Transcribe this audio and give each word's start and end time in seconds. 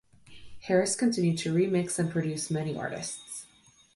Harris 0.61 0.95
continued 0.95 1.37
to 1.37 1.53
remix 1.53 1.99
and 1.99 2.09
produce 2.09 2.49
many 2.49 2.75
artists. 2.75 3.45